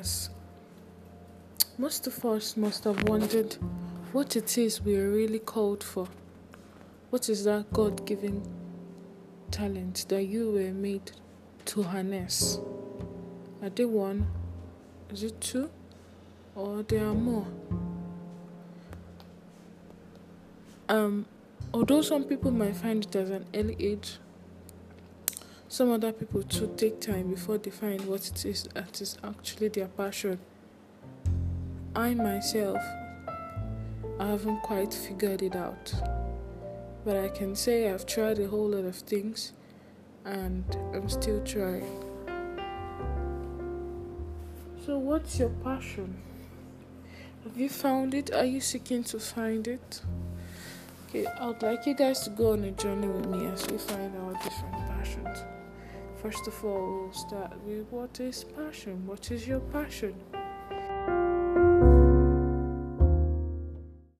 honest, 0.00 0.30
most 1.76 2.06
of 2.06 2.24
us 2.24 2.56
must 2.56 2.84
have 2.84 3.06
wondered 3.06 3.54
what 4.12 4.34
it 4.34 4.56
is 4.56 4.80
we 4.80 4.96
are 4.96 5.10
really 5.10 5.38
called 5.38 5.84
for. 5.84 6.08
What 7.10 7.28
is 7.28 7.44
that 7.44 7.70
God 7.70 8.06
given 8.06 8.42
talent 9.50 10.06
that 10.08 10.22
you 10.24 10.52
were 10.52 10.72
made 10.72 11.12
to 11.66 11.82
harness? 11.82 12.60
Are 13.62 13.68
they 13.68 13.84
one? 13.84 14.26
Is 15.10 15.22
it 15.22 15.38
two? 15.38 15.68
Or 16.54 16.82
there 16.82 17.06
are 17.06 17.14
more? 17.14 17.46
Um, 20.88 21.26
although 21.74 22.00
some 22.00 22.24
people 22.24 22.50
might 22.50 22.76
find 22.76 23.04
it 23.04 23.14
as 23.14 23.28
an 23.28 23.44
early 23.54 23.76
age, 23.78 24.18
some 25.70 25.92
other 25.92 26.10
people 26.10 26.42
too 26.42 26.74
take 26.76 27.00
time 27.00 27.30
before 27.30 27.56
they 27.56 27.70
find 27.70 28.04
what 28.06 28.26
it 28.26 28.44
is 28.44 28.64
that 28.74 29.00
is 29.00 29.16
actually 29.22 29.68
their 29.68 29.86
passion. 29.86 30.36
I 31.94 32.12
myself, 32.14 32.82
I 34.18 34.26
haven't 34.26 34.62
quite 34.62 34.92
figured 34.92 35.42
it 35.42 35.54
out, 35.54 35.94
but 37.04 37.16
I 37.16 37.28
can 37.28 37.54
say 37.54 37.88
I've 37.88 38.04
tried 38.04 38.40
a 38.40 38.48
whole 38.48 38.70
lot 38.70 38.84
of 38.84 38.96
things 38.96 39.52
and 40.24 40.64
I'm 40.92 41.08
still 41.08 41.40
trying. 41.44 42.04
So, 44.84 44.98
what's 44.98 45.38
your 45.38 45.50
passion? 45.62 46.20
Have 47.44 47.56
you 47.56 47.68
found 47.68 48.12
it? 48.14 48.34
Are 48.34 48.44
you 48.44 48.60
seeking 48.60 49.04
to 49.04 49.20
find 49.20 49.68
it? 49.68 50.02
Okay, 51.08 51.26
I 51.26 51.46
would 51.46 51.62
like 51.62 51.86
you 51.86 51.94
guys 51.94 52.22
to 52.22 52.30
go 52.30 52.54
on 52.54 52.64
a 52.64 52.72
journey 52.72 53.06
with 53.06 53.26
me 53.26 53.46
as 53.46 53.68
we 53.68 53.78
find 53.78 54.16
our 54.16 54.32
different 54.32 54.74
passions. 54.88 55.44
First 56.22 56.46
of 56.48 56.64
all, 56.66 57.04
we'll 57.04 57.12
start 57.14 57.52
with 57.64 57.86
what 57.90 58.20
is 58.20 58.44
passion? 58.44 59.06
What 59.06 59.30
is 59.30 59.48
your 59.48 59.60
passion? 59.60 60.14